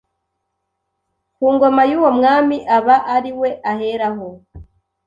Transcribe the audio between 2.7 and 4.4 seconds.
aba ari we aheraho